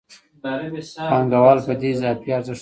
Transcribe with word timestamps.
پانګوال 1.11 1.59
په 1.67 1.73
دې 1.81 1.89
اضافي 1.95 2.29
ارزښت 2.37 2.55
څه 2.55 2.55
کوي 2.55 2.59